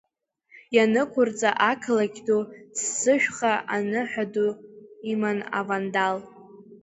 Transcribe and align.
Ианықәырҵа 0.75 1.49
ақалақь 1.71 2.19
ду 2.25 2.41
ццышәха, 2.75 3.53
аныҳәа 3.75 4.25
ду 4.33 4.49
иман 5.11 5.39
авандал. 5.59 6.17